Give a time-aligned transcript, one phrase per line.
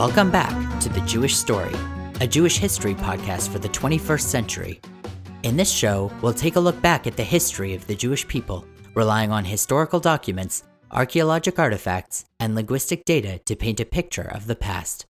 [0.00, 1.74] Welcome back to The Jewish Story,
[2.22, 4.80] a Jewish history podcast for the 21st century.
[5.42, 8.64] In this show, we'll take a look back at the history of the Jewish people,
[8.94, 14.56] relying on historical documents, archaeologic artifacts, and linguistic data to paint a picture of the
[14.56, 15.04] past.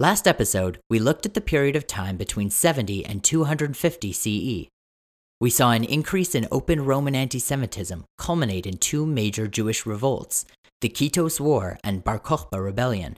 [0.00, 4.68] Last episode, we looked at the period of time between 70 and 250 CE.
[5.40, 10.44] We saw an increase in open Roman anti Semitism culminate in two major Jewish revolts
[10.80, 13.16] the Kitos War and Bar Kokhba Rebellion,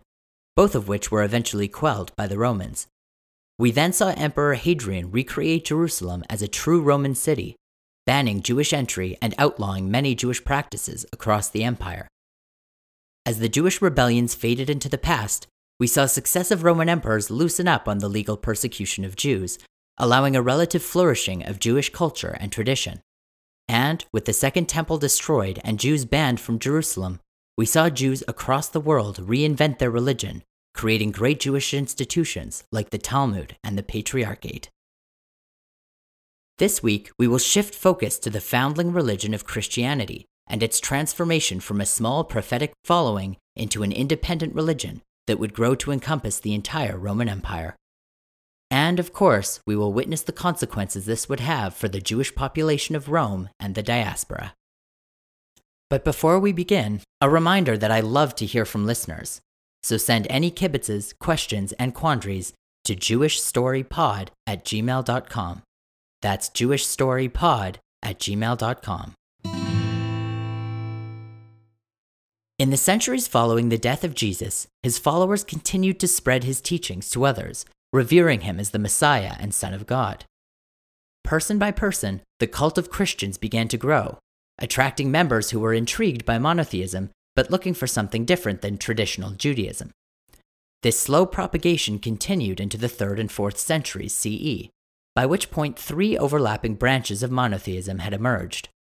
[0.59, 2.89] both of which were eventually quelled by the Romans.
[3.61, 7.55] We then saw Emperor Hadrian recreate Jerusalem as a true Roman city,
[8.07, 12.09] banning Jewish entry and outlawing many Jewish practices across the empire.
[13.25, 15.47] As the Jewish rebellions faded into the past,
[15.79, 19.61] we saw successive Roman emperors loosen up on the legal persecution of Jews,
[19.97, 23.01] allowing a relative flourishing of Jewish culture and tradition.
[23.69, 27.21] And with the Second Temple destroyed and Jews banned from Jerusalem,
[27.57, 30.43] we saw Jews across the world reinvent their religion,
[30.75, 34.71] creating great Jewish institutions like the Talmud and the Patriarchate.
[36.59, 41.61] This week, we will shift focus to the foundling religion of Christianity and its transformation
[41.61, 46.55] from a small prophetic following into an independent religion that would grow to encompass the
[46.55, 47.77] entire Roman Empire.
[48.71, 52.97] And of course, we will witness the consequences this would have for the Jewish population
[52.97, 54.55] of Rome and the diaspora.
[55.91, 59.41] But before we begin, a reminder that I love to hear from listeners.
[59.83, 62.53] So send any kibitzes, questions, and quandaries
[62.85, 65.63] to jewishstorypod at gmail.com.
[66.23, 69.15] That's jewishstorypod at gmail.com.
[72.59, 77.09] In the centuries following the death of Jesus, his followers continued to spread his teachings
[77.11, 80.25] to others, revering him as the Messiah and Son of God.
[81.23, 84.19] Person by person, the cult of Christians began to grow,
[84.59, 89.93] attracting members who were intrigued by monotheism but looking for something different than traditional Judaism.
[90.83, 94.71] This slow propagation continued into the 3rd and 4th centuries CE,
[95.15, 98.71] by which point three overlapping branches of monotheism had emerged.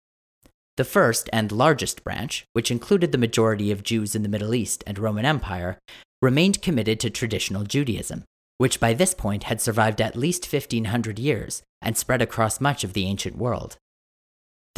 [0.76, 4.82] The first and largest branch, which included the majority of Jews in the Middle East
[4.88, 5.78] and Roman Empire,
[6.20, 8.24] remained committed to traditional Judaism,
[8.56, 12.92] which by this point had survived at least 1500 years and spread across much of
[12.92, 13.76] the ancient world.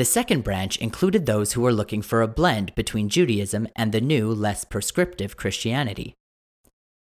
[0.00, 4.00] The second branch included those who were looking for a blend between Judaism and the
[4.00, 6.14] new, less prescriptive Christianity.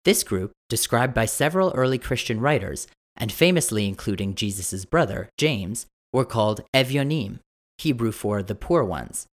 [0.04, 6.24] This group, described by several early Christian writers, and famously including Jesus' brother, James, were
[6.24, 7.40] called Evyonim,
[7.78, 9.26] Hebrew for the poor ones.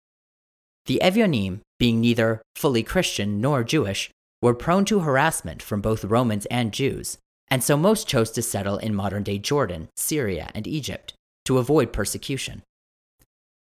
[0.87, 4.09] The Evyonim, being neither fully Christian nor Jewish,
[4.41, 8.79] were prone to harassment from both Romans and Jews, and so most chose to settle
[8.79, 11.13] in modern day Jordan, Syria, and Egypt
[11.45, 12.63] to avoid persecution.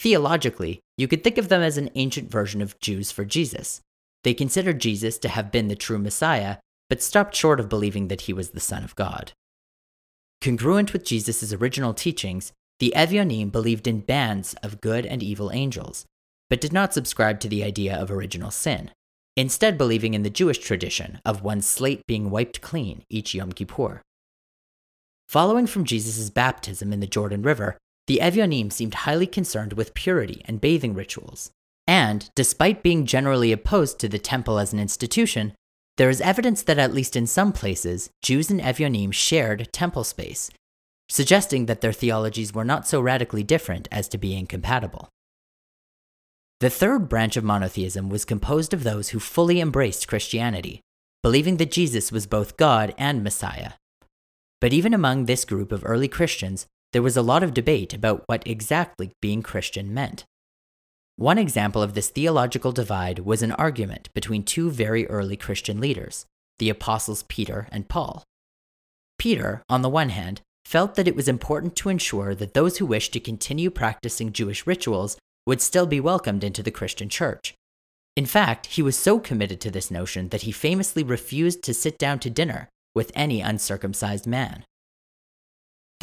[0.03, 3.83] Theologically, you could think of them as an ancient version of Jews for Jesus.
[4.25, 6.57] They considered Jesus to have been the true Messiah,
[6.91, 9.31] but stopped short of believing that he was the Son of God.
[10.41, 16.05] Congruent with Jesus' original teachings, the Evyonim believed in bands of good and evil angels,
[16.51, 18.91] but did not subscribe to the idea of original sin,
[19.37, 24.03] instead, believing in the Jewish tradition of one's slate being wiped clean each Yom Kippur.
[25.29, 30.43] Following from Jesus' baptism in the Jordan River, the Evyonim seemed highly concerned with purity
[30.47, 31.51] and bathing rituals.
[31.87, 35.53] And, despite being generally opposed to the temple as an institution,
[35.97, 40.51] there is evidence that at least in some places, Jews and Evyonim shared temple space,
[41.09, 45.09] suggesting that their theologies were not so radically different as to be incompatible.
[46.61, 50.81] The third branch of monotheism was composed of those who fully embraced Christianity,
[51.23, 53.73] believing that Jesus was both God and Messiah.
[54.61, 58.23] But even among this group of early Christians, there was a lot of debate about
[58.27, 60.25] what exactly being Christian meant.
[61.17, 66.27] One example of this theological divide was an argument between two very early Christian leaders,
[66.59, 68.25] the apostles Peter and Paul.
[69.19, 72.87] Peter, on the one hand, felt that it was important to ensure that those who
[72.87, 75.17] wished to continue practicing Jewish rituals
[75.47, 77.55] would still be welcomed into the Christian church.
[78.17, 81.99] In fact, he was so committed to this notion that he famously refused to sit
[81.99, 84.65] down to dinner with any uncircumcised man.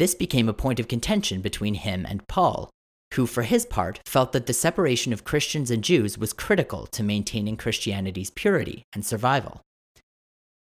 [0.00, 2.70] This became a point of contention between him and Paul,
[3.12, 7.02] who, for his part, felt that the separation of Christians and Jews was critical to
[7.02, 9.60] maintaining Christianity's purity and survival.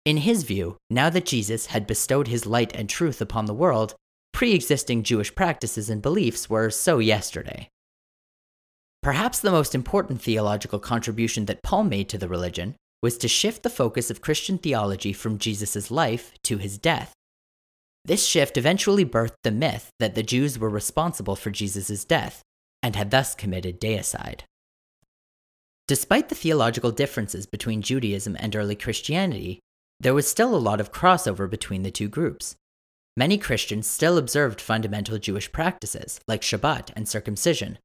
[0.05, 3.97] In his view, now that Jesus had bestowed his light and truth upon the world,
[4.33, 7.69] pre existing Jewish practices and beliefs were so yesterday.
[9.03, 13.65] Perhaps the most important theological contribution that Paul made to the religion was to shift
[13.65, 17.13] the focus of Christian theology from Jesus' life to his death
[18.05, 22.43] this shift eventually birthed the myth that the Jews were responsible for Jesus' death
[22.83, 24.41] and had thus committed deicide.
[25.89, 29.61] Despite the theological differences between Judaism and early Christianity,
[30.01, 32.57] there was still a lot of crossover between the two groups.
[33.17, 37.79] Many Christians still observed fundamental Jewish practices, like Shabbat and circumcision,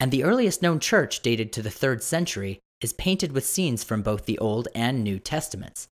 [0.00, 4.02] and the earliest known church, dated to the 3rd century, is painted with scenes from
[4.02, 5.86] both the Old and New Testaments.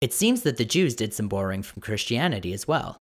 [0.00, 2.96] It seems that the Jews did some borrowing from Christianity as well.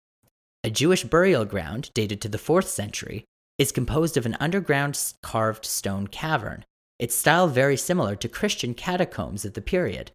[0.67, 3.23] A Jewish burial ground, dated to the 4th century,
[3.57, 6.65] is composed of an underground carved stone cavern,
[6.99, 10.11] its style very similar to Christian catacombs of the period,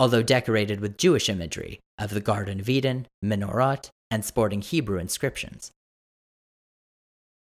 [0.00, 5.70] although decorated with Jewish imagery of the Garden of Eden, menorah, and sporting Hebrew inscriptions.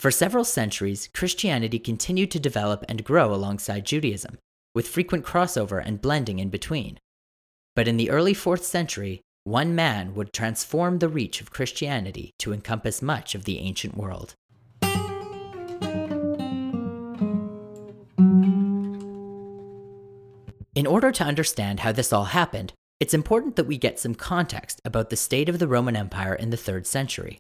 [0.01, 4.37] For several centuries, Christianity continued to develop and grow alongside Judaism,
[4.75, 6.99] with frequent crossover and blending in between.
[7.77, 12.53] But in the early 4th century, one man would transform the reach of Christianity to
[12.53, 14.35] encompass much of the ancient world.
[20.75, 24.81] In order to understand how this all happened, it's important that we get some context
[24.85, 27.39] about the state of the Roman Empire in the 3rd century.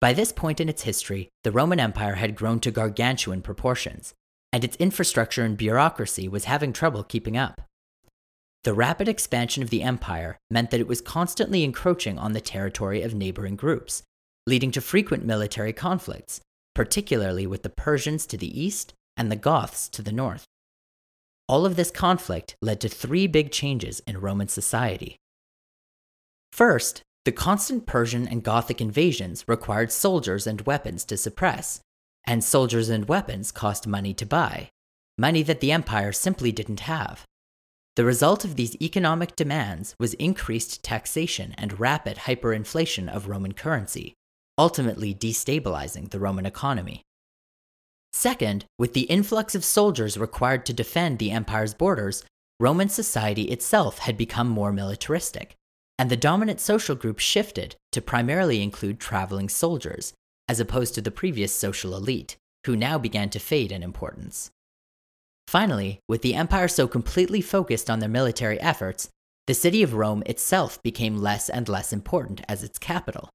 [0.00, 4.14] By this point in its history, the Roman Empire had grown to gargantuan proportions,
[4.52, 7.60] and its infrastructure and bureaucracy was having trouble keeping up.
[8.62, 13.00] The rapid expansion of the empire meant that it was constantly encroaching on the territory
[13.02, 14.02] of neighboring groups,
[14.46, 16.42] leading to frequent military conflicts,
[16.74, 20.44] particularly with the Persians to the east and the Goths to the north.
[21.48, 25.16] All of this conflict led to three big changes in Roman society.
[26.52, 31.80] First, the constant Persian and Gothic invasions required soldiers and weapons to suppress,
[32.26, 34.68] and soldiers and weapons cost money to buy,
[35.16, 37.24] money that the empire simply didn't have.
[38.00, 44.14] The result of these economic demands was increased taxation and rapid hyperinflation of Roman currency,
[44.56, 47.02] ultimately destabilizing the Roman economy.
[48.14, 52.24] Second, with the influx of soldiers required to defend the empire's borders,
[52.58, 55.54] Roman society itself had become more militaristic,
[55.98, 60.14] and the dominant social group shifted to primarily include traveling soldiers,
[60.48, 64.50] as opposed to the previous social elite, who now began to fade in importance.
[65.50, 69.08] Finally, with the empire so completely focused on their military efforts,
[69.48, 73.28] the city of Rome itself became less and less important as its capital.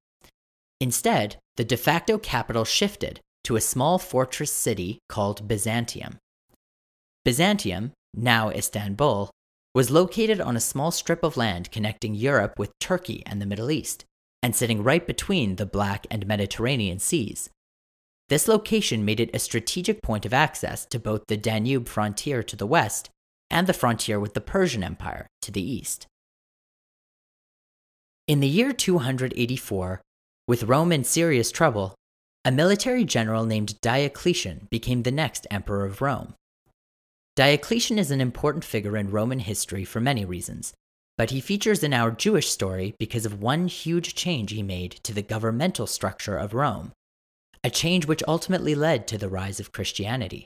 [0.79, 6.17] Instead, the de facto capital shifted to a small fortress city called Byzantium.
[7.25, 9.29] Byzantium, now Istanbul,
[9.73, 13.69] was located on a small strip of land connecting Europe with Turkey and the Middle
[13.69, 14.05] East,
[14.41, 17.49] and sitting right between the Black and Mediterranean seas.
[18.27, 22.55] This location made it a strategic point of access to both the Danube frontier to
[22.55, 23.09] the west
[23.51, 26.07] and the frontier with the Persian Empire to the east.
[28.27, 30.01] In the year 284,
[30.47, 31.93] with Rome in serious trouble,
[32.43, 36.33] a military general named Diocletian became the next emperor of Rome.
[37.35, 40.73] Diocletian is an important figure in Roman history for many reasons,
[41.17, 45.13] but he features in our Jewish story because of one huge change he made to
[45.13, 46.91] the governmental structure of Rome,
[47.65, 50.45] a change which ultimately led to the rise of Christianity.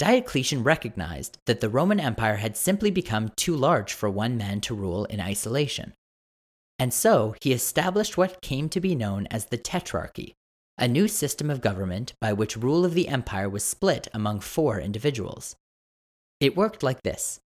[0.00, 4.74] Diocletian recognized that the Roman Empire had simply become too large for one man to
[4.74, 5.94] rule in isolation.
[6.80, 10.32] And so he established what came to be known as the Tetrarchy,
[10.76, 14.80] a new system of government by which rule of the empire was split among four
[14.80, 15.54] individuals.
[16.40, 17.38] It worked like this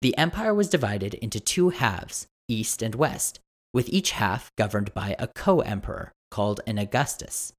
[0.00, 3.40] the empire was divided into two halves, east and west,
[3.74, 7.52] with each half governed by a co emperor called an Augustus.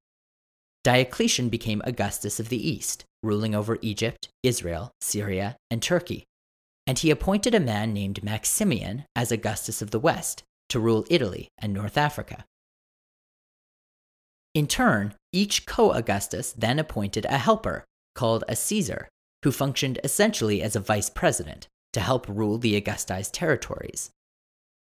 [0.85, 6.25] Diocletian became Augustus of the East, ruling over Egypt, Israel, Syria, and Turkey.
[6.85, 11.47] And he appointed a man named Maximian as Augustus of the West to rule Italy
[11.57, 12.45] and North Africa.
[14.53, 19.09] In turn, each co Augustus then appointed a helper, called a Caesar,
[19.41, 24.11] who functioned essentially as a vice president, to help rule the Augusti's territories.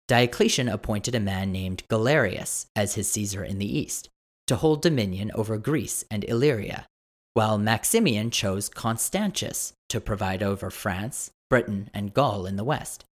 [0.09, 4.09] Diocletian appointed a man named Galerius as his Caesar in the east,
[4.47, 6.85] to hold dominion over Greece and Illyria,
[7.33, 13.05] while Maximian chose Constantius to provide over France, Britain, and Gaul in the west.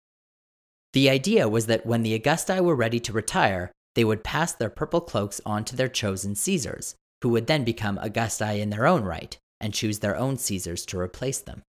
[0.93, 4.69] The idea was that when the Augusti were ready to retire, they would pass their
[4.69, 9.03] purple cloaks on to their chosen Caesars, who would then become Augusti in their own
[9.03, 11.61] right and choose their own Caesars to replace them.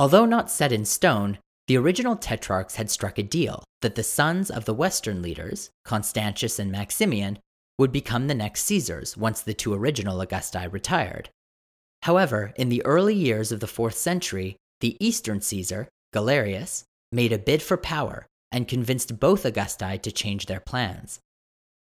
[0.00, 4.50] Although not set in stone, the original tetrarchs had struck a deal that the sons
[4.50, 7.38] of the Western leaders, Constantius and Maximian,
[7.78, 11.30] would become the next Caesars once the two original Augusti retired.
[12.02, 17.38] However, in the early years of the 4th century, the Eastern Caesar, Galerius, made a
[17.38, 21.20] bid for power and convinced both Augusti to change their plans.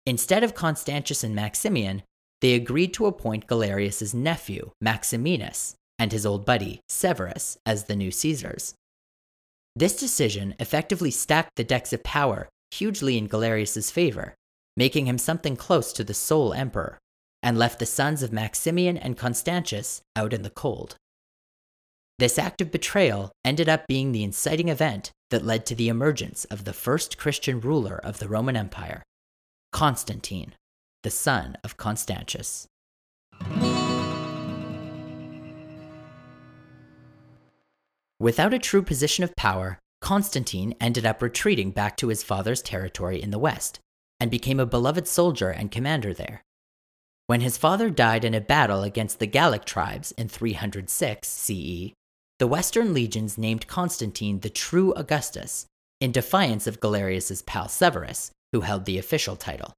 [0.05, 2.03] Instead of Constantius and Maximian,
[2.41, 8.12] they agreed to appoint Galerius's nephew, Maximinus, and his old buddy, Severus, as the new
[8.12, 8.74] Caesars.
[9.75, 14.33] This decision effectively stacked the decks of power hugely in Galerius's favor,
[14.81, 16.97] making him something close to the sole emperor,
[17.43, 20.95] and left the sons of Maximian and Constantius out in the cold.
[22.17, 26.45] This act of betrayal ended up being the inciting event that led to the emergence
[26.45, 29.03] of the first Christian ruler of the Roman Empire,
[29.71, 30.55] Constantine,
[31.03, 32.65] the son of Constantius.
[38.19, 43.21] Without a true position of power, Constantine ended up retreating back to his father's territory
[43.21, 43.79] in the west
[44.21, 46.43] and became a beloved soldier and commander there.
[47.25, 51.93] When his father died in a battle against the Gallic tribes in 306 CE,
[52.37, 55.65] the Western legions named Constantine the true Augustus
[55.99, 59.73] in defiance of Galerius's pal Severus, who held the official title.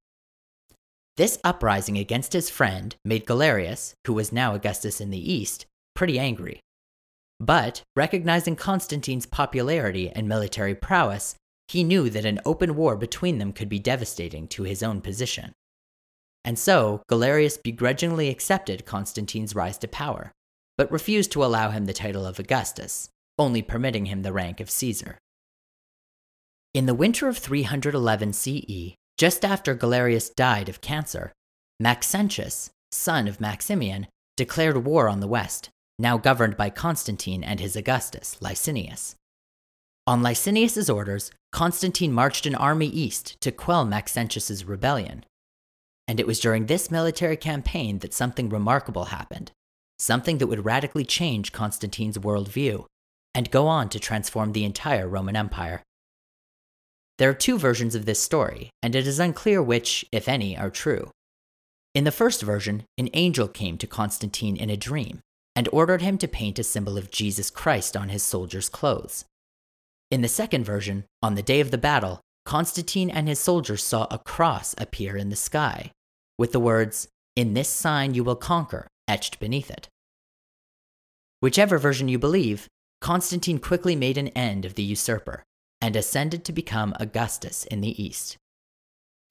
[1.16, 6.18] This uprising against his friend made Galerius, who was now Augustus in the east, pretty
[6.18, 6.60] angry.
[7.40, 11.34] But, recognizing Constantine's popularity and military prowess,
[11.68, 15.52] he knew that an open war between them could be devastating to his own position.
[16.44, 20.32] And so, Galerius begrudgingly accepted Constantine's rise to power,
[20.76, 24.70] but refused to allow him the title of Augustus, only permitting him the rank of
[24.70, 25.18] Caesar.
[26.74, 31.32] In the winter of 311 CE, just after Galerius died of cancer,
[31.80, 34.06] Maxentius, son of Maximian,
[34.36, 39.14] declared war on the West now governed by Constantine and his Augustus, Licinius.
[40.06, 45.24] On Licinius's orders, Constantine marched an army east to quell Maxentius's rebellion.
[46.08, 49.52] And it was during this military campaign that something remarkable happened,
[49.96, 52.86] something that would radically change Constantine's worldview
[53.36, 55.84] and go on to transform the entire Roman Empire.
[57.18, 60.70] There are two versions of this story, and it is unclear which, if any, are
[60.70, 61.12] true.
[61.94, 65.20] In the first version, an angel came to Constantine in a dream
[65.54, 69.24] and ordered him to paint a symbol of Jesus Christ on his soldiers' clothes.
[70.14, 74.06] In the second version, on the day of the battle, Constantine and his soldiers saw
[74.12, 75.90] a cross appear in the sky,
[76.38, 79.88] with the words, In this sign you will conquer, etched beneath it.
[81.40, 82.68] Whichever version you believe,
[83.00, 85.42] Constantine quickly made an end of the usurper
[85.80, 88.36] and ascended to become Augustus in the east.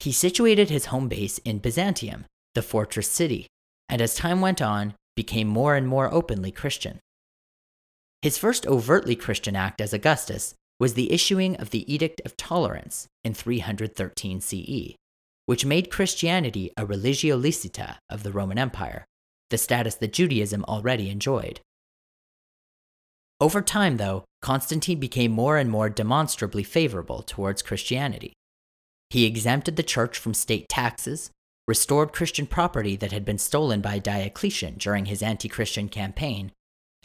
[0.00, 3.46] He situated his home base in Byzantium, the fortress city,
[3.88, 7.00] and as time went on, became more and more openly Christian.
[8.20, 13.06] His first overtly Christian act as Augustus was the issuing of the Edict of Tolerance
[13.22, 14.94] in 313 CE,
[15.46, 19.04] which made Christianity a religio licita of the Roman Empire,
[19.50, 21.60] the status that Judaism already enjoyed.
[23.40, 28.32] Over time, though, Constantine became more and more demonstrably favorable towards Christianity.
[29.10, 31.30] He exempted the church from state taxes,
[31.66, 36.52] restored Christian property that had been stolen by Diocletian during his anti Christian campaign,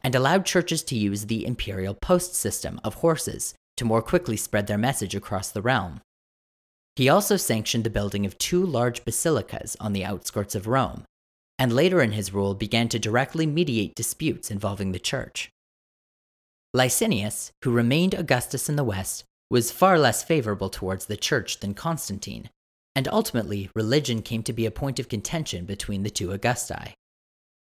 [0.03, 4.67] and allowed churches to use the imperial post system of horses to more quickly spread
[4.67, 6.01] their message across the realm.
[6.95, 11.05] He also sanctioned the building of two large basilicas on the outskirts of Rome,
[11.57, 15.49] and later in his rule began to directly mediate disputes involving the church.
[16.73, 21.73] Licinius, who remained Augustus in the west, was far less favorable towards the church than
[21.73, 22.49] Constantine,
[22.95, 26.93] and ultimately, religion came to be a point of contention between the two Augusti.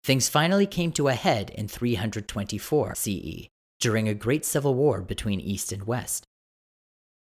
[0.04, 5.40] Things finally came to a head in 324 CE, during a great civil war between
[5.40, 6.25] East and West.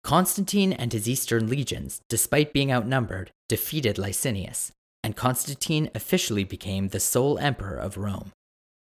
[0.02, 4.72] Constantine and his eastern legions, despite being outnumbered, defeated Licinius,
[5.02, 8.32] and Constantine officially became the sole emperor of Rome.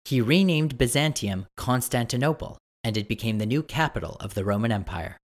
[0.05, 5.17] He renamed Byzantium Constantinople, and it became the new capital of the Roman Empire.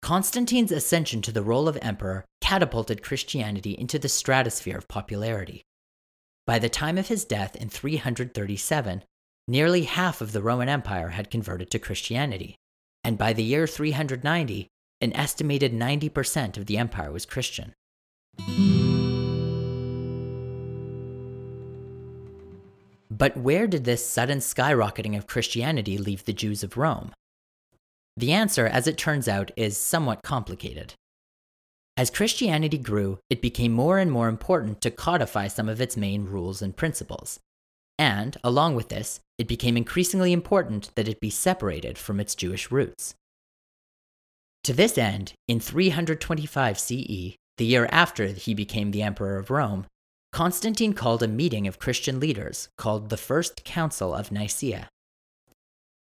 [0.00, 5.62] Constantine's ascension to the role of emperor catapulted Christianity into the stratosphere of popularity.
[6.44, 9.04] By the time of his death in 337,
[9.46, 12.56] nearly half of the Roman Empire had converted to Christianity,
[13.04, 14.66] and by the year 390,
[15.00, 17.72] an estimated 90% of the empire was Christian.
[23.08, 27.12] But where did this sudden skyrocketing of Christianity leave the Jews of Rome?
[28.16, 30.94] The answer, as it turns out, is somewhat complicated.
[31.96, 36.24] As Christianity grew, it became more and more important to codify some of its main
[36.24, 37.38] rules and principles.
[37.98, 42.70] And, along with this, it became increasingly important that it be separated from its Jewish
[42.70, 43.14] roots.
[44.64, 49.86] To this end, in 325 CE, the year after he became the Emperor of Rome,
[50.32, 54.88] Constantine called a meeting of Christian leaders called the First Council of Nicaea.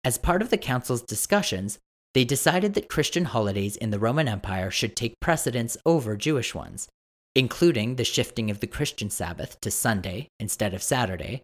[0.06, 1.80] As part of the council's discussions,
[2.14, 6.90] they decided that Christian holidays in the Roman Empire should take precedence over Jewish ones,
[7.36, 11.42] including the shifting of the Christian Sabbath to Sunday instead of Saturday,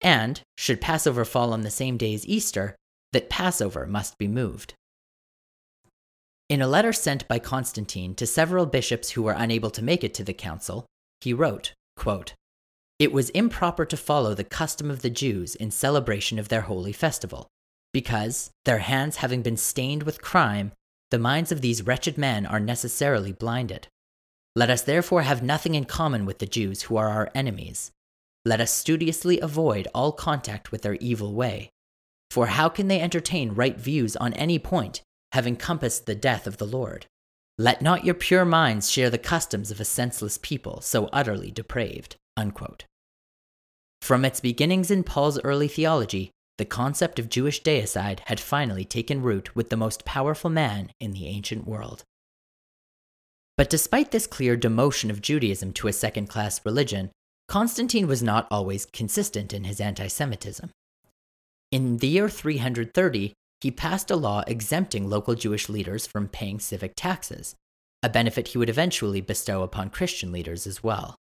[0.00, 2.76] and, should Passover fall on the same day as Easter,
[3.12, 4.74] that Passover must be moved.
[6.48, 10.14] In a letter sent by Constantine to several bishops who were unable to make it
[10.14, 10.86] to the council,
[11.20, 12.32] he wrote, quote,
[12.98, 16.92] It was improper to follow the custom of the Jews in celebration of their holy
[16.92, 17.48] festival,
[17.92, 20.72] because, their hands having been stained with crime,
[21.10, 23.88] the minds of these wretched men are necessarily blinded.
[24.54, 27.90] Let us therefore have nothing in common with the Jews who are our enemies.
[28.44, 31.70] Let us studiously avoid all contact with their evil way.
[32.30, 35.02] For how can they entertain right views on any point
[35.32, 37.06] have encompassed the death of the Lord.
[37.58, 42.16] Let not your pure minds share the customs of a senseless people so utterly depraved.
[42.36, 42.84] Unquote.
[44.00, 49.22] From its beginnings in Paul's early theology, the concept of Jewish deicide had finally taken
[49.22, 52.04] root with the most powerful man in the ancient world.
[53.56, 57.10] But despite this clear demotion of Judaism to a second class religion,
[57.48, 60.70] Constantine was not always consistent in his anti Semitism.
[61.72, 66.94] In the year 330, he passed a law exempting local Jewish leaders from paying civic
[66.96, 67.54] taxes,
[68.02, 71.16] a benefit he would eventually bestow upon Christian leaders as well.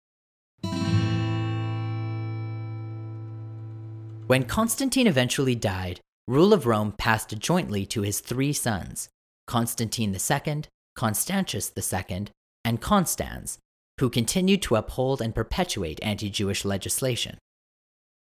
[4.28, 9.08] When Constantine eventually died, rule of Rome passed jointly to his three sons,
[9.48, 10.64] Constantine II,
[10.98, 12.28] Constantius II,
[12.66, 13.58] and Constans,
[14.02, 17.38] who continued to uphold and perpetuate anti Jewish legislation.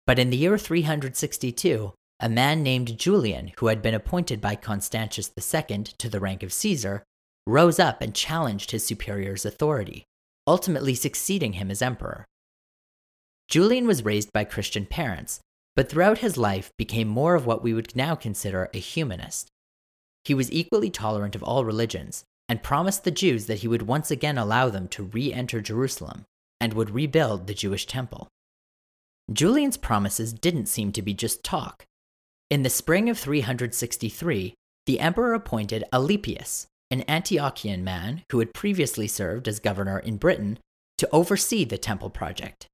[0.06, 5.32] But in the year 362, a man named Julian, who had been appointed by Constantius
[5.36, 7.04] II to the rank of Caesar,
[7.48, 10.04] rose up and challenged his superior's authority,
[10.46, 12.26] ultimately succeeding him as emperor.
[13.48, 15.40] Julian was raised by Christian parents,
[15.80, 19.48] but throughout his life became more of what we would now consider a humanist.
[20.26, 24.12] He was equally tolerant of all religions and promised the Jews that he would once
[24.12, 26.26] again allow them to re enter Jerusalem
[26.60, 28.28] and would rebuild the Jewish temple.
[29.32, 31.86] Julian's promises didn't seem to be just talk.
[32.50, 34.54] In the spring of 363,
[34.86, 40.60] the emperor appointed Alypius, an Antiochian man who had previously served as governor in Britain,
[40.98, 42.68] to oversee the temple project.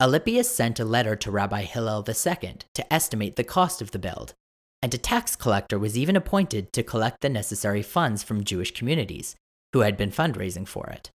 [0.00, 4.32] Alypius sent a letter to Rabbi Hillel II to estimate the cost of the build,
[4.80, 9.36] and a tax collector was even appointed to collect the necessary funds from Jewish communities
[9.74, 11.10] who had been fundraising for it.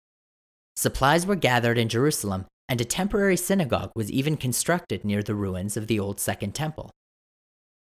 [0.77, 5.79] Supplies were gathered in Jerusalem, and a temporary synagogue was even constructed near the ruins
[5.79, 6.91] of the old Second Temple.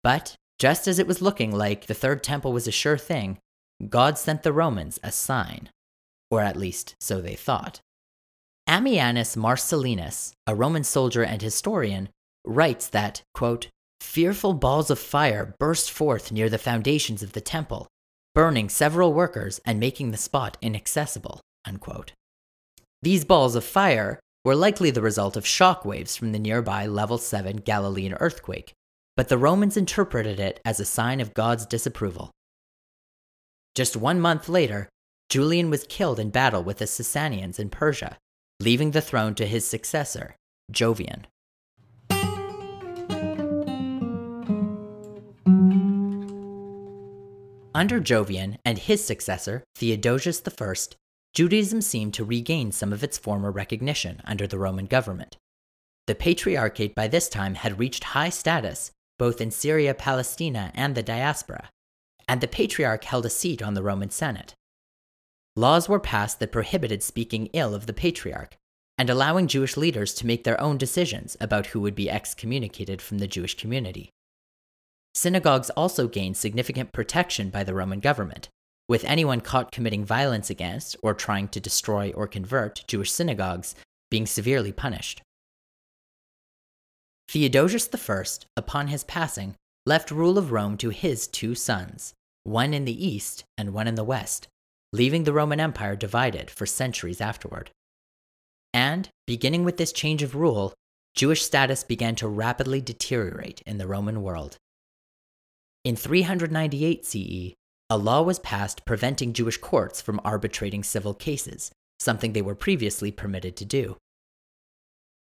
[0.02, 3.38] But just as it was looking like the third temple was a sure thing,
[3.86, 5.68] God sent the Romans a sign.
[6.30, 7.80] Or at least, so they thought.
[8.76, 12.10] Ammianus Marcellinus, a Roman soldier and historian,
[12.44, 13.68] writes that, quote,
[14.02, 17.86] fearful balls of fire burst forth near the foundations of the temple,
[18.34, 21.40] burning several workers and making the spot inaccessible.
[21.64, 22.12] Unquote.
[23.00, 27.16] These balls of fire were likely the result of shock waves from the nearby level
[27.16, 28.74] 7 Galilean earthquake,
[29.16, 32.30] but the Romans interpreted it as a sign of God's disapproval.
[33.74, 34.90] Just one month later,
[35.30, 38.18] Julian was killed in battle with the Sasanians in Persia,
[38.60, 40.36] leaving the throne to his successor,
[40.72, 41.24] Jovian.
[47.74, 50.74] Under Jovian and his successor, Theodosius I,
[51.34, 55.36] Judaism seemed to regain some of its former recognition under the Roman government.
[56.06, 61.02] The Patriarchate by this time had reached high status both in Syria, Palestina, and the
[61.02, 61.70] diaspora,
[62.28, 64.54] and the Patriarch held a seat on the Roman Senate.
[65.58, 68.58] Laws were passed that prohibited speaking ill of the Patriarch
[68.98, 73.18] and allowing Jewish leaders to make their own decisions about who would be excommunicated from
[73.18, 74.10] the Jewish community.
[75.14, 78.50] Synagogues also gained significant protection by the Roman government,
[78.86, 83.74] with anyone caught committing violence against or trying to destroy or convert Jewish synagogues
[84.10, 85.22] being severely punished.
[87.28, 88.24] Theodosius I,
[88.58, 92.12] upon his passing, left rule of Rome to his two sons,
[92.44, 94.48] one in the east and one in the west,
[94.96, 97.70] leaving the Roman Empire divided for centuries afterward.
[98.72, 100.72] And, beginning with this change of rule,
[101.14, 104.56] Jewish status began to rapidly deteriorate in the Roman world.
[105.84, 107.54] In 398 CE,
[107.90, 113.12] a law was passed preventing Jewish courts from arbitrating civil cases, something they were previously
[113.12, 113.96] permitted to do.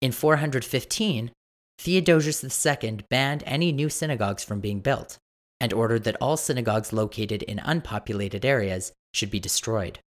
[0.01, 1.31] In 415,
[1.79, 5.17] Theodosius II banned any new synagogues from being built
[5.59, 9.99] and ordered that all synagogues located in unpopulated areas should be destroyed.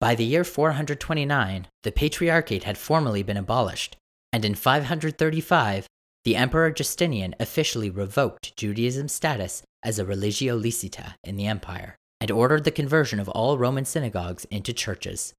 [0.00, 3.96] By the year 429, the Patriarchate had formally been abolished,
[4.32, 5.86] and in 535,
[6.24, 12.30] the Emperor Justinian officially revoked Judaism's status as a religio licita in the empire and
[12.30, 15.34] ordered the conversion of all Roman synagogues into churches.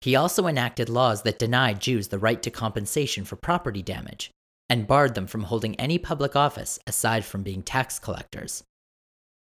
[0.00, 4.30] He also enacted laws that denied Jews the right to compensation for property damage
[4.68, 8.62] and barred them from holding any public office aside from being tax collectors.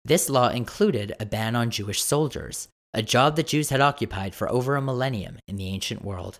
[0.04, 4.50] This law included a ban on Jewish soldiers, a job the Jews had occupied for
[4.50, 6.38] over a millennium in the ancient world.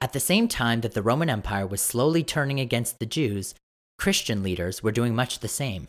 [0.00, 3.54] At the same time that the Roman Empire was slowly turning against the Jews,
[3.98, 5.88] Christian leaders were doing much the same.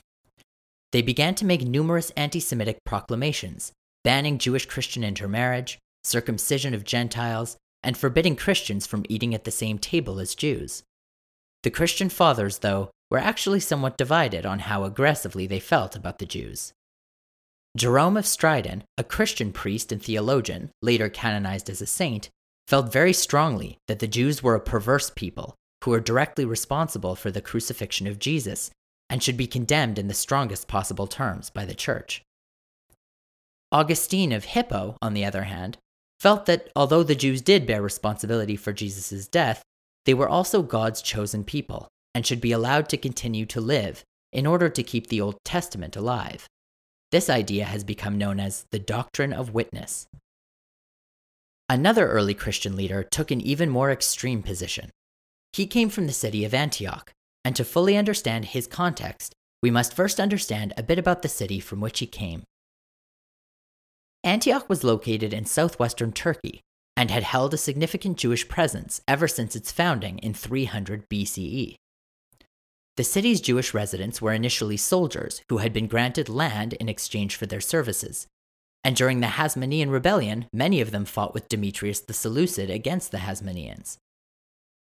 [0.91, 3.71] They began to make numerous anti Semitic proclamations,
[4.03, 9.79] banning Jewish Christian intermarriage, circumcision of Gentiles, and forbidding Christians from eating at the same
[9.79, 10.83] table as Jews.
[11.63, 16.25] The Christian fathers, though, were actually somewhat divided on how aggressively they felt about the
[16.25, 16.73] Jews.
[17.75, 22.29] Jerome of Stridon, a Christian priest and theologian, later canonized as a saint,
[22.67, 27.31] felt very strongly that the Jews were a perverse people who were directly responsible for
[27.31, 28.69] the crucifixion of Jesus
[29.09, 32.23] and should be condemned in the strongest possible terms by the Church.
[33.71, 35.77] Augustine of Hippo, on the other hand,
[36.19, 39.63] felt that although the Jews did bear responsibility for Jesus' death,
[40.05, 44.45] they were also God's chosen people and should be allowed to continue to live in
[44.45, 46.47] order to keep the Old Testament alive.
[47.11, 50.07] This idea has become known as the doctrine of witness.
[51.69, 54.89] Another early Christian leader took an even more extreme position.
[55.53, 57.11] He came from the city of Antioch,
[57.45, 61.59] and to fully understand his context, we must first understand a bit about the city
[61.59, 62.43] from which he came.
[64.23, 66.61] Antioch was located in southwestern Turkey
[67.03, 71.75] and had held a significant Jewish presence ever since its founding in 300 BCE.
[72.95, 77.45] The city's Jewish residents were initially soldiers who had been granted land in exchange for
[77.45, 78.25] their services,
[78.85, 83.17] and during the Hasmonean rebellion, many of them fought with Demetrius the Seleucid against the
[83.17, 83.97] Hasmoneans.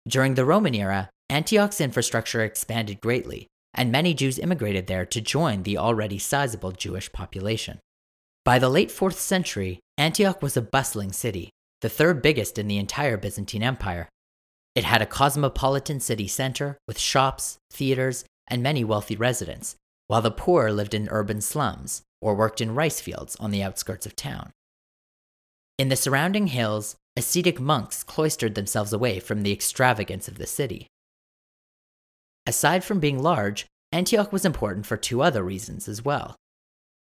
[0.08, 5.64] During the Roman era, Antioch's infrastructure expanded greatly, and many Jews immigrated there to join
[5.64, 7.80] the already sizable Jewish population.
[8.44, 11.50] By the late 4th century, Antioch was a bustling city,
[11.86, 14.10] the third biggest in the entire Byzantine Empire.
[14.74, 19.76] It had a cosmopolitan city center with shops, theaters, and many wealthy residents,
[20.08, 24.08] while the poor lived in urban slums, or worked in rice fields on the outskirts
[24.08, 24.50] of town.
[25.78, 30.88] In the surrounding hills, ascetic monks cloistered themselves away from the extravagance of the city.
[32.48, 36.36] Aside from being large, Antioch was important for two other reasons as well.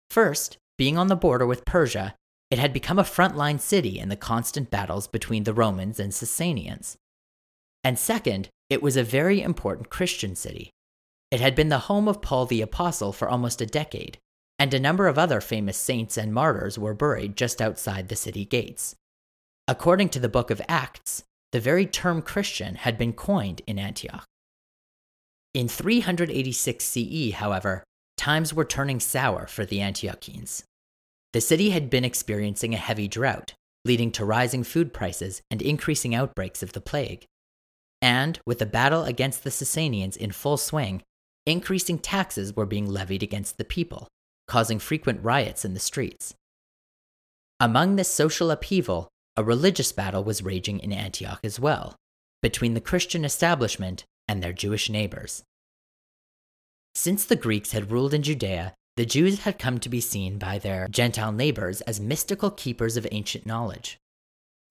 [0.10, 2.15] First, being on the border with Persia,
[2.52, 6.96] it had become a frontline city in the constant battles between the Romans and Sasanians.
[7.84, 10.72] And second, it was a very important Christian city.
[11.32, 14.18] It had been the home of Paul the Apostle for almost a decade,
[14.58, 18.46] and a number of other famous saints and martyrs were buried just outside the city
[18.46, 18.96] gates.
[19.68, 24.26] According to the book of Acts, the very term Christian had been coined in Antioch.
[25.54, 27.84] In 386 CE, however,
[28.18, 30.64] times were turning sour for the Antiochians.
[31.34, 33.54] The city had been experiencing a heavy drought,
[33.86, 37.26] leading to rising food prices and increasing outbreaks of the plague.
[38.02, 41.04] And, with the battle against the Sasanians in full swing,
[41.46, 44.08] increasing taxes were being levied against the people,
[44.48, 46.34] causing frequent riots in the streets.
[47.60, 51.96] Among this social upheaval, a religious battle was raging in Antioch as well,
[52.42, 55.44] between the Christian establishment and their Jewish neighbors.
[56.96, 60.60] Since the Greeks had ruled in Judea, the Jews had come to be seen by
[60.60, 63.98] their Gentile neighbors as mystical keepers of ancient knowledge.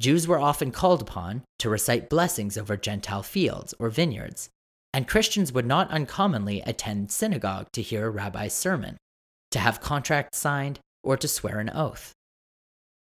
[0.03, 4.51] Jews were often called upon to recite blessings over Gentile fields or vineyards,
[4.93, 8.99] and Christians would not uncommonly attend synagogue to hear a rabbi's sermon
[9.53, 12.13] to have contracts signed, or to swear an oath.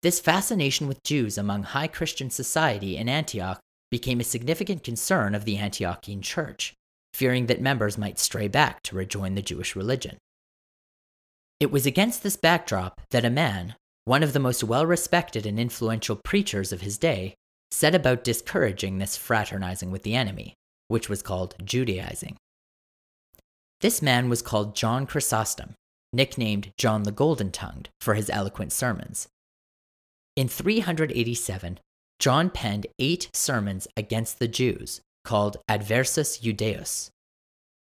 [0.01, 3.59] This fascination with Jews among high Christian society in Antioch
[3.91, 6.73] became a significant concern of the Antiochian church,
[7.13, 10.17] fearing that members might stray back to rejoin the Jewish religion.
[11.61, 15.59] It was against this backdrop that a man, one of the most well respected and
[15.59, 17.35] influential preachers of his day,
[17.69, 20.55] set about discouraging this fraternizing with the enemy,
[20.87, 22.35] which was called Judaizing.
[23.79, 25.75] This man was called John Chrysostom,
[26.11, 29.27] nicknamed John the Golden Tongued for his eloquent sermons.
[30.35, 31.79] In 387,
[32.17, 37.11] John penned eight sermons against the Jews called Adversus Judaeos.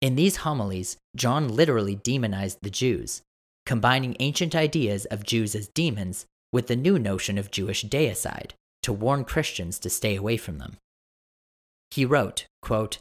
[0.01, 3.21] In these homilies, John literally demonized the Jews,
[3.65, 8.51] combining ancient ideas of Jews as demons with the new notion of Jewish deicide
[8.83, 10.77] to warn Christians to stay away from them.
[11.91, 12.97] He wrote, quote,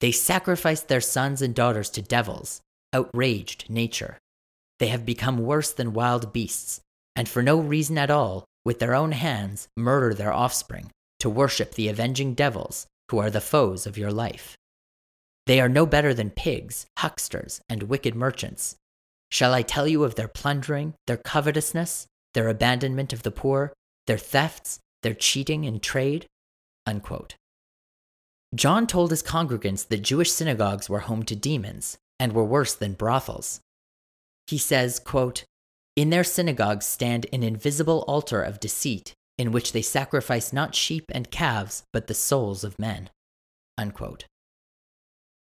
[0.00, 2.60] They sacrificed their sons and daughters to devils,
[2.92, 4.18] outraged nature,
[4.80, 6.80] they have become worse than wild beasts,
[7.14, 11.74] and for no reason at all, with their own hands, murder their offspring, to worship
[11.74, 14.56] the avenging devils who are the foes of your life.
[15.46, 18.76] They are no better than pigs, hucksters, and wicked merchants.
[19.30, 23.72] Shall I tell you of their plundering, their covetousness, their abandonment of the poor,
[24.06, 26.26] their thefts, their cheating in trade?
[26.86, 27.36] Unquote.
[28.54, 32.94] John told his congregants that Jewish synagogues were home to demons and were worse than
[32.94, 33.60] brothels.
[34.48, 35.44] He says, quote,
[35.94, 41.04] In their synagogues stand an invisible altar of deceit, in which they sacrifice not sheep
[41.14, 43.10] and calves, but the souls of men.
[43.78, 44.24] Unquote.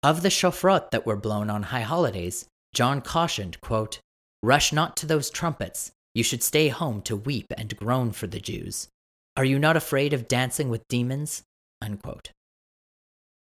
[0.03, 4.00] Of the shofrot that were blown on high holidays, John cautioned, quote,
[4.42, 5.92] Rush not to those trumpets.
[6.12, 8.88] You should stay home to weep and groan for the Jews.
[9.37, 11.42] Are you not afraid of dancing with demons?
[11.80, 12.30] Unquote.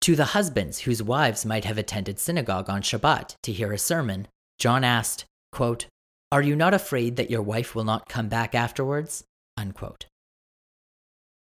[0.01, 4.27] To the husbands whose wives might have attended synagogue on Shabbat to hear a sermon,
[4.59, 5.87] John asked, quote,
[6.31, 9.23] Are you not afraid that your wife will not come back afterwards?
[9.57, 10.05] Unquote.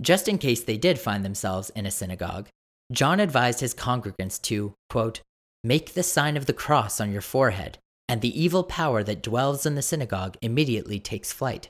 [0.03, 2.49] Just in case they did find themselves in a synagogue,
[2.93, 5.21] John advised his congregants to, quote,
[5.63, 9.67] Make the sign of the cross on your forehead, and the evil power that dwells
[9.67, 11.69] in the synagogue immediately takes flight.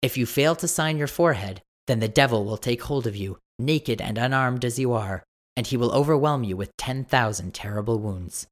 [0.00, 3.38] If you fail to sign your forehead, then the devil will take hold of you,
[3.58, 5.22] naked and unarmed as you are,
[5.56, 8.46] and he will overwhelm you with 10,000 terrible wounds.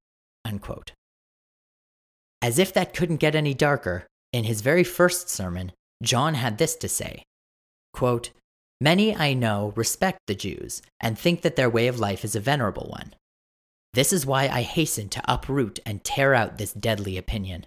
[0.45, 0.93] Unquote.
[2.43, 6.77] As if that couldn't get any darker, in his very first sermon, John had this
[6.77, 7.23] to say
[7.93, 8.31] quote,
[8.81, 12.41] Many I know respect the Jews and think that their way of life is a
[12.41, 13.15] venerable one.
[13.95, 17.67] This is why I hasten to uproot and tear out this deadly opinion.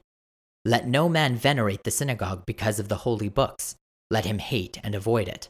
[0.64, 3.76] Let no man venerate the synagogue because of the holy books.
[4.10, 5.50] Let him hate and avoid it.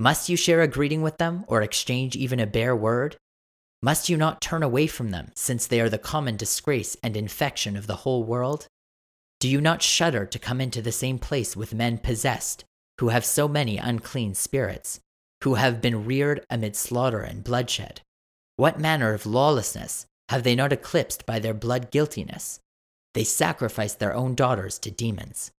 [0.00, 3.16] Must you share a greeting with them or exchange even a bare word?
[3.82, 7.76] Must you not turn away from them, since they are the common disgrace and infection
[7.76, 8.66] of the whole world?
[9.40, 12.64] Do you not shudder to come into the same place with men possessed,
[12.98, 15.00] who have so many unclean spirits,
[15.42, 18.00] who have been reared amid slaughter and bloodshed?
[18.56, 22.60] What manner of lawlessness have they not eclipsed by their blood guiltiness?
[23.14, 25.50] They sacrifice their own daughters to demons.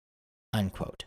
[0.53, 1.05] Unquote.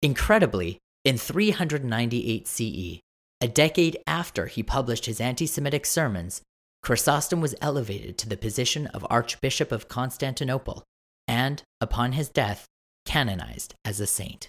[0.00, 3.00] Incredibly, in 398 CE,
[3.40, 6.42] a decade after he published his anti Semitic sermons,
[6.82, 10.82] Chrysostom was elevated to the position of Archbishop of Constantinople
[11.28, 12.66] and, upon his death,
[13.04, 14.48] canonized as a saint.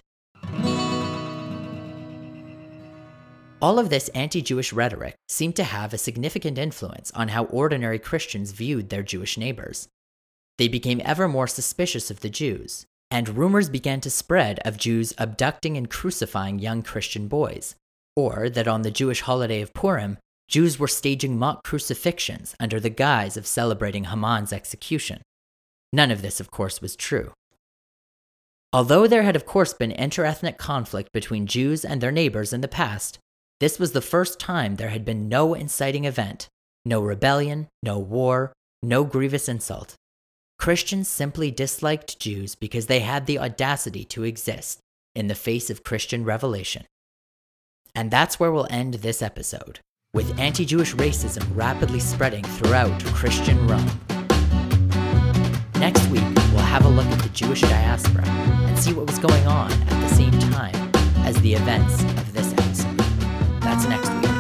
[3.64, 7.98] All of this anti Jewish rhetoric seemed to have a significant influence on how ordinary
[7.98, 9.88] Christians viewed their Jewish neighbors.
[10.58, 15.14] They became ever more suspicious of the Jews, and rumors began to spread of Jews
[15.18, 17.76] abducting and crucifying young Christian boys,
[18.18, 20.18] or that on the Jewish holiday of Purim,
[20.50, 25.22] Jews were staging mock crucifixions under the guise of celebrating Haman's execution.
[25.94, 27.32] None of this, of course, was true.
[28.74, 32.68] Although there had, of course, been interethnic conflict between Jews and their neighbors in the
[32.68, 33.20] past,
[33.60, 36.48] this was the first time there had been no inciting event,
[36.86, 39.96] no rebellion, no war, no grievous insult.
[40.60, 44.80] Christians simply disliked Jews because they had the audacity to exist
[45.16, 46.86] in the face of Christian revelation.
[47.96, 49.80] And that's where we'll end this episode,
[50.14, 54.00] with anti Jewish racism rapidly spreading throughout Christian Rome.
[55.76, 59.46] Next week, we'll have a look at the Jewish diaspora and see what was going
[59.46, 60.76] on at the same time
[61.26, 62.53] as the events of this.
[63.64, 64.33] That's next week.